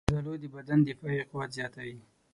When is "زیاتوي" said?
1.57-1.97